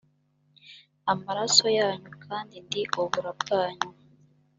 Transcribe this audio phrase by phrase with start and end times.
[1.11, 3.89] amaraso yanyu kandi ndi ubura bwanyu